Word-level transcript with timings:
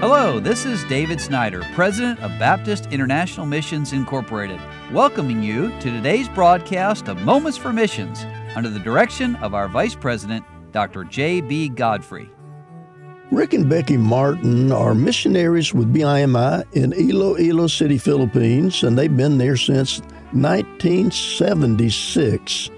Hello, 0.00 0.40
this 0.40 0.64
is 0.64 0.82
David 0.84 1.20
Snyder, 1.20 1.62
President 1.74 2.18
of 2.20 2.30
Baptist 2.38 2.86
International 2.86 3.44
Missions 3.44 3.92
Incorporated, 3.92 4.58
welcoming 4.94 5.42
you 5.42 5.68
to 5.80 5.90
today's 5.90 6.26
broadcast 6.26 7.08
of 7.08 7.20
Moments 7.20 7.58
for 7.58 7.70
Missions 7.70 8.24
under 8.56 8.70
the 8.70 8.78
direction 8.78 9.36
of 9.36 9.52
our 9.52 9.68
Vice 9.68 9.94
President, 9.94 10.42
Dr. 10.72 11.04
J.B. 11.04 11.68
Godfrey. 11.68 12.30
Rick 13.30 13.52
and 13.52 13.68
Becky 13.68 13.98
Martin 13.98 14.72
are 14.72 14.94
missionaries 14.94 15.74
with 15.74 15.92
BIMI 15.92 16.64
in 16.72 16.94
Iloilo 16.94 17.66
City, 17.66 17.98
Philippines, 17.98 18.82
and 18.82 18.96
they've 18.96 19.14
been 19.14 19.36
there 19.36 19.58
since 19.58 20.00
1976. 20.32 22.70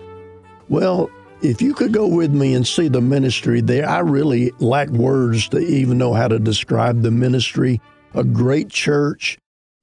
Well, 0.69 1.09
if 1.43 1.61
you 1.61 1.75
could 1.75 1.93
go 1.93 2.07
with 2.07 2.33
me 2.33 2.55
and 2.55 2.67
see 2.67 2.89
the 2.89 3.01
ministry 3.01 3.61
there, 3.61 3.89
I 3.89 3.99
really 3.99 4.53
lack 4.61 4.89
words 4.91 5.49
to 5.49 5.59
even 5.59 5.99
know 5.99 6.15
how 6.15 6.29
to 6.29 6.39
describe 6.39 7.03
the 7.03 7.11
ministry. 7.11 7.81
A 8.15 8.23
great 8.23 8.69
church, 8.69 9.39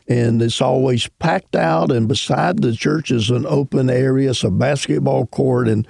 and 0.08 0.41
it's 0.41 0.62
always 0.62 1.09
packed 1.20 1.55
out, 1.55 1.91
and 1.91 2.08
beside 2.08 2.62
the 2.62 2.73
church 2.73 3.12
is 3.12 3.30
an 3.30 3.45
open 3.45 3.90
area, 3.90 4.30
it's 4.30 4.44
a 4.44 4.52
basketball 4.52 5.26
court, 5.27 5.68
and 5.68 5.88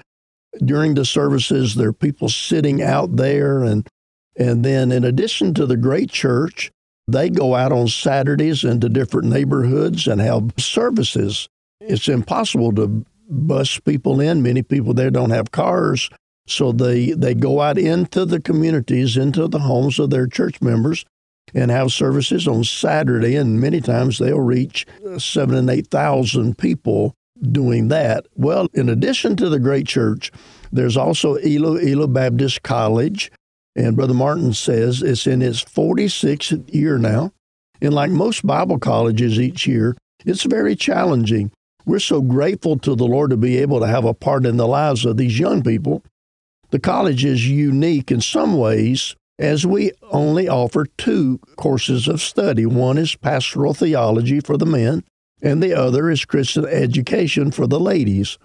during 0.65 0.95
the 0.95 1.05
services, 1.05 1.75
there 1.75 1.89
are 1.89 1.93
people 1.93 2.29
sitting 2.29 2.81
out 2.81 3.15
there, 3.15 3.63
and 3.63 3.87
and 4.35 4.63
then 4.63 4.91
in 4.91 5.03
addition 5.03 5.53
to 5.53 5.65
the 5.65 5.77
great 5.77 6.09
church, 6.09 6.71
they 7.07 7.29
go 7.29 7.55
out 7.55 7.71
on 7.71 7.87
Saturdays 7.87 8.63
into 8.63 8.89
different 8.89 9.27
neighborhoods 9.27 10.07
and 10.07 10.21
have 10.21 10.51
services. 10.57 11.47
It's 11.81 12.07
impossible 12.07 12.73
to 12.75 13.05
bus 13.29 13.79
people 13.79 14.19
in. 14.19 14.41
Many 14.41 14.63
people 14.63 14.93
there 14.93 15.11
don't 15.11 15.29
have 15.29 15.51
cars. 15.51 16.09
So 16.47 16.71
they, 16.71 17.11
they 17.11 17.35
go 17.35 17.61
out 17.61 17.77
into 17.77 18.25
the 18.25 18.41
communities, 18.41 19.17
into 19.17 19.47
the 19.47 19.59
homes 19.59 19.99
of 19.99 20.09
their 20.09 20.25
church 20.25 20.61
members, 20.61 21.05
and 21.53 21.69
have 21.69 21.91
services 21.91 22.47
on 22.47 22.63
Saturday. 22.63 23.35
And 23.35 23.61
many 23.61 23.81
times 23.81 24.17
they'll 24.17 24.39
reach 24.39 24.87
seven 25.17 25.55
and 25.55 25.69
8,000 25.69 26.57
people 26.57 27.13
doing 27.51 27.87
that. 27.89 28.25
Well, 28.35 28.67
in 28.73 28.89
addition 28.89 29.35
to 29.37 29.49
the 29.49 29.59
great 29.59 29.87
church, 29.87 30.31
there's 30.71 30.97
also 30.97 31.35
Iloilo 31.37 32.07
Baptist 32.07 32.63
College. 32.63 33.31
And 33.75 33.95
Brother 33.95 34.13
Martin 34.13 34.53
says 34.53 35.01
it's 35.01 35.27
in 35.27 35.41
its 35.41 35.63
46th 35.63 36.73
year 36.73 36.97
now. 36.97 37.31
And 37.81 37.93
like 37.93 38.11
most 38.11 38.45
Bible 38.45 38.77
colleges 38.79 39.39
each 39.39 39.65
year, 39.65 39.95
it's 40.25 40.43
very 40.43 40.75
challenging. 40.75 41.51
We're 41.89 41.97
so 41.97 42.21
grateful 42.21 42.77
to 42.77 42.93
the 42.93 43.07
Lord 43.07 43.31
to 43.31 43.35
be 43.35 43.57
able 43.57 43.79
to 43.79 43.87
have 43.87 44.05
a 44.05 44.13
part 44.13 44.45
in 44.45 44.57
the 44.57 44.67
lives 44.67 45.05
of 45.05 45.17
these 45.17 45.39
young 45.39 45.63
people. 45.63 46.03
The 46.69 46.77
college 46.77 47.25
is 47.25 47.49
unique 47.49 48.11
in 48.11 48.21
some 48.21 48.59
ways 48.59 49.15
as 49.39 49.65
we 49.65 49.93
only 50.11 50.47
offer 50.47 50.85
two 50.99 51.39
courses 51.57 52.07
of 52.07 52.21
study. 52.21 52.67
One 52.67 52.99
is 52.99 53.15
pastoral 53.15 53.73
theology 53.73 54.39
for 54.39 54.55
the 54.55 54.67
men, 54.67 55.03
and 55.41 55.63
the 55.63 55.73
other 55.73 56.11
is 56.11 56.25
Christian 56.25 56.67
education 56.67 57.49
for 57.49 57.65
the 57.65 57.79
ladies. 57.79 58.37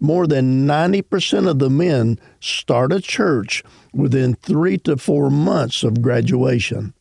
More 0.00 0.26
than 0.26 0.66
90% 0.66 1.46
of 1.46 1.58
the 1.58 1.68
men 1.68 2.18
start 2.40 2.90
a 2.90 3.02
church 3.02 3.62
within 3.92 4.32
three 4.34 4.78
to 4.78 4.96
four 4.96 5.28
months 5.28 5.84
of 5.84 6.00
graduation. 6.00 6.94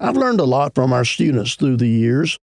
I've 0.00 0.16
learned 0.16 0.40
a 0.40 0.44
lot 0.44 0.74
from 0.74 0.92
our 0.92 1.04
students 1.04 1.54
through 1.54 1.76
the 1.76 1.86
years, 1.86 2.36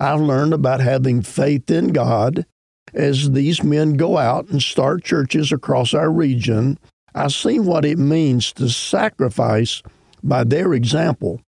I've 0.00 0.20
learned 0.20 0.54
about 0.54 0.80
having 0.80 1.22
faith 1.22 1.70
in 1.70 1.88
God 1.88 2.46
as 2.94 3.30
these 3.30 3.62
men 3.62 3.94
go 3.94 4.18
out 4.18 4.48
and 4.48 4.62
start 4.62 5.04
churches 5.04 5.52
across 5.52 5.94
our 5.94 6.10
region. 6.10 6.78
I've 7.14 7.32
seen 7.32 7.66
what 7.66 7.84
it 7.84 7.98
means 7.98 8.52
to 8.54 8.68
sacrifice 8.68 9.82
by 10.22 10.44
their 10.44 10.72
example. 10.72 11.40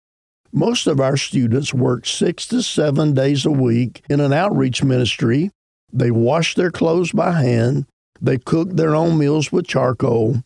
Most 0.52 0.86
of 0.86 1.00
our 1.00 1.16
students 1.16 1.72
work 1.72 2.04
six 2.04 2.46
to 2.48 2.62
seven 2.62 3.14
days 3.14 3.46
a 3.46 3.50
week 3.50 4.04
in 4.10 4.20
an 4.20 4.32
outreach 4.32 4.84
ministry. 4.84 5.50
They 5.92 6.10
wash 6.10 6.54
their 6.54 6.70
clothes 6.70 7.12
by 7.12 7.32
hand. 7.32 7.86
They 8.20 8.38
cook 8.38 8.70
their 8.70 8.94
own 8.94 9.18
meals 9.18 9.50
with 9.50 9.66
charcoal. 9.66 10.42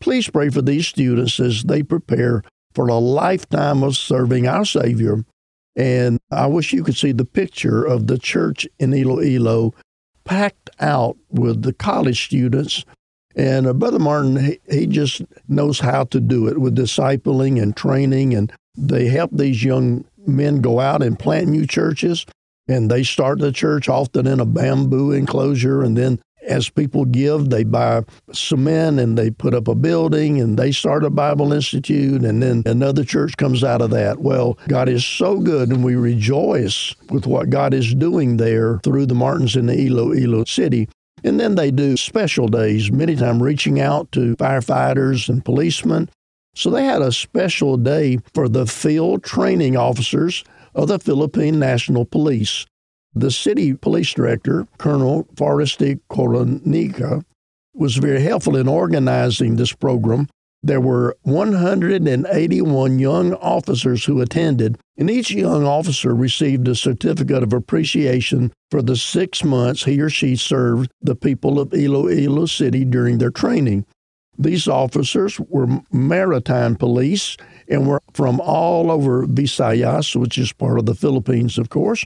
Please 0.00 0.30
pray 0.30 0.48
for 0.48 0.62
these 0.62 0.86
students 0.86 1.38
as 1.38 1.64
they 1.64 1.82
prepare 1.82 2.42
for 2.74 2.88
a 2.88 2.94
lifetime 2.94 3.82
of 3.82 3.96
serving 3.96 4.46
our 4.46 4.64
Savior 4.64 5.24
and 5.76 6.18
I 6.30 6.46
wish 6.46 6.72
you 6.72 6.82
could 6.82 6.96
see 6.96 7.12
the 7.12 7.24
picture 7.24 7.84
of 7.84 8.06
the 8.06 8.18
church 8.18 8.66
in 8.78 8.92
Iloilo 8.92 9.74
packed 10.24 10.70
out 10.80 11.16
with 11.30 11.62
the 11.62 11.72
college 11.72 12.24
students. 12.24 12.84
And 13.36 13.66
uh, 13.66 13.72
Brother 13.72 13.98
Martin, 13.98 14.36
he, 14.44 14.58
he 14.70 14.86
just 14.86 15.22
knows 15.48 15.80
how 15.80 16.04
to 16.04 16.20
do 16.20 16.48
it 16.48 16.58
with 16.58 16.76
discipling 16.76 17.62
and 17.62 17.76
training. 17.76 18.34
And 18.34 18.52
they 18.76 19.06
help 19.06 19.30
these 19.32 19.64
young 19.64 20.04
men 20.26 20.60
go 20.60 20.80
out 20.80 21.02
and 21.02 21.18
plant 21.18 21.48
new 21.48 21.66
churches. 21.66 22.26
And 22.68 22.90
they 22.90 23.02
start 23.02 23.38
the 23.38 23.52
church 23.52 23.88
often 23.88 24.26
in 24.26 24.40
a 24.40 24.44
bamboo 24.44 25.12
enclosure 25.12 25.82
and 25.82 25.96
then 25.96 26.20
as 26.46 26.68
people 26.68 27.04
give, 27.04 27.50
they 27.50 27.64
buy 27.64 28.02
cement 28.32 28.98
and 28.98 29.16
they 29.16 29.30
put 29.30 29.54
up 29.54 29.68
a 29.68 29.74
building 29.74 30.40
and 30.40 30.58
they 30.58 30.72
start 30.72 31.04
a 31.04 31.10
Bible 31.10 31.52
Institute 31.52 32.22
and 32.22 32.42
then 32.42 32.62
another 32.66 33.04
church 33.04 33.36
comes 33.36 33.62
out 33.62 33.82
of 33.82 33.90
that. 33.90 34.20
Well, 34.20 34.58
God 34.68 34.88
is 34.88 35.04
so 35.04 35.40
good 35.40 35.70
and 35.70 35.84
we 35.84 35.96
rejoice 35.96 36.94
with 37.10 37.26
what 37.26 37.50
God 37.50 37.74
is 37.74 37.94
doing 37.94 38.36
there 38.36 38.78
through 38.78 39.06
the 39.06 39.14
Martins 39.14 39.56
in 39.56 39.66
the 39.66 39.86
Iloilo 39.86 40.44
City. 40.44 40.88
And 41.22 41.38
then 41.38 41.54
they 41.54 41.70
do 41.70 41.96
special 41.96 42.48
days, 42.48 42.90
many 42.90 43.14
times 43.14 43.42
reaching 43.42 43.80
out 43.80 44.10
to 44.12 44.36
firefighters 44.36 45.28
and 45.28 45.44
policemen. 45.44 46.08
So 46.54 46.70
they 46.70 46.84
had 46.84 47.02
a 47.02 47.12
special 47.12 47.76
day 47.76 48.18
for 48.34 48.48
the 48.48 48.66
field 48.66 49.22
training 49.22 49.76
officers 49.76 50.44
of 50.74 50.88
the 50.88 50.98
Philippine 50.98 51.58
National 51.58 52.04
Police. 52.04 52.66
The 53.14 53.30
city 53.30 53.74
police 53.74 54.12
director, 54.12 54.66
Colonel 54.78 55.24
Forresty 55.34 56.00
Coronica, 56.10 57.24
was 57.74 57.96
very 57.96 58.22
helpful 58.22 58.56
in 58.56 58.68
organizing 58.68 59.56
this 59.56 59.72
program. 59.72 60.28
There 60.62 60.80
were 60.80 61.16
181 61.22 62.98
young 62.98 63.32
officers 63.34 64.04
who 64.04 64.20
attended, 64.20 64.76
and 64.98 65.10
each 65.10 65.30
young 65.30 65.66
officer 65.66 66.14
received 66.14 66.68
a 66.68 66.74
certificate 66.74 67.42
of 67.42 67.54
appreciation 67.54 68.52
for 68.70 68.82
the 68.82 68.96
six 68.96 69.42
months 69.42 69.84
he 69.84 70.00
or 70.00 70.10
she 70.10 70.36
served 70.36 70.90
the 71.00 71.16
people 71.16 71.58
of 71.58 71.72
Iloilo 71.72 72.44
City 72.44 72.84
during 72.84 73.18
their 73.18 73.30
training. 73.30 73.86
These 74.38 74.68
officers 74.68 75.40
were 75.40 75.80
maritime 75.90 76.76
police 76.76 77.36
and 77.66 77.86
were 77.86 78.02
from 78.12 78.40
all 78.40 78.90
over 78.90 79.26
Visayas, 79.26 80.14
which 80.14 80.38
is 80.38 80.52
part 80.52 80.78
of 80.78 80.86
the 80.86 80.94
Philippines, 80.94 81.58
of 81.58 81.70
course. 81.70 82.04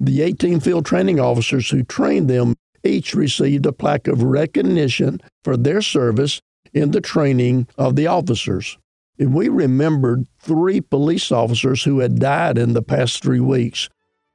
The 0.00 0.22
18 0.22 0.60
field 0.60 0.86
training 0.86 1.20
officers 1.20 1.70
who 1.70 1.82
trained 1.82 2.28
them 2.28 2.54
each 2.84 3.14
received 3.14 3.66
a 3.66 3.72
plaque 3.72 4.08
of 4.08 4.22
recognition 4.22 5.20
for 5.44 5.56
their 5.56 5.82
service 5.82 6.40
in 6.72 6.90
the 6.90 7.00
training 7.00 7.66
of 7.78 7.96
the 7.96 8.06
officers. 8.06 8.78
And 9.18 9.32
we 9.32 9.48
remembered 9.48 10.26
three 10.38 10.80
police 10.80 11.32
officers 11.32 11.84
who 11.84 12.00
had 12.00 12.18
died 12.18 12.58
in 12.58 12.74
the 12.74 12.82
past 12.82 13.22
three 13.22 13.40
weeks. 13.40 13.88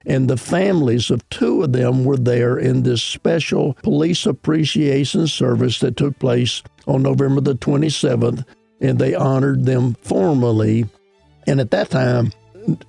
And 0.06 0.28
the 0.28 0.38
families 0.38 1.12
of 1.12 1.28
two 1.30 1.62
of 1.62 1.74
them 1.74 2.04
were 2.04 2.18
there 2.18 2.58
in 2.58 2.82
this 2.82 3.04
special 3.04 3.76
police 3.84 4.26
appreciation 4.26 5.28
service 5.28 5.80
that 5.80 5.98
took 5.98 6.18
place 6.18 6.64
on 6.88 7.04
November 7.04 7.42
the 7.42 7.54
27th. 7.54 8.44
And 8.80 8.98
they 8.98 9.14
honored 9.14 9.66
them 9.66 9.96
formally. 10.02 10.86
And 11.46 11.60
at 11.60 11.70
that 11.70 11.92
time, 11.92 12.32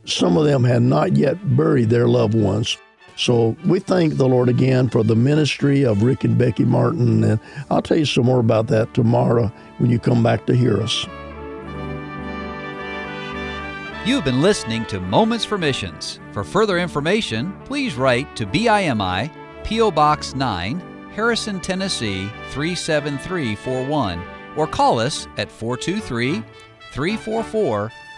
some 0.05 0.37
of 0.37 0.45
them 0.45 0.65
had 0.65 0.83
not 0.83 1.17
yet 1.17 1.57
buried 1.57 1.91
their 1.91 2.07
loved 2.07 2.35
ones. 2.35 2.77
So 3.17 3.57
we 3.67 3.79
thank 3.79 4.17
the 4.17 4.29
Lord 4.29 4.49
again 4.49 4.89
for 4.89 5.05
the 5.05 5.17
ministry 5.17 5.85
of 5.85 6.03
Rick 6.03 6.25
and 6.25 6.39
Becky 6.39 6.65
Martin. 6.65 7.23
And 7.25 7.41
I'll 7.71 7.83
tell 7.83 7.99
you 7.99 8.07
some 8.07 8.27
more 8.27 8.41
about 8.41 8.69
that 8.69 8.95
tomorrow 8.95 9.53
when 9.79 9.91
you 9.91 9.99
come 9.99 10.23
back 10.23 10.47
to 10.47 10.57
hear 10.57 10.81
us. 10.81 11.07
You've 14.05 14.25
been 14.25 14.43
listening 14.43 14.85
to 14.87 14.99
Moments 14.99 15.45
for 15.45 15.57
Missions. 15.59 16.19
For 16.33 16.43
further 16.43 16.79
information, 16.79 17.57
please 17.65 17.95
write 17.95 18.35
to 18.35 18.47
BIMI, 18.47 19.31
P.O. 19.63 19.93
Box 19.93 20.35
9, 20.35 20.81
Harrison, 21.15 21.61
Tennessee 21.61 22.29
37341, 22.51 24.21
or 24.57 24.67
call 24.67 24.99
us 24.99 25.29
at 25.37 25.53
423 25.53 26.43
344 26.93 27.93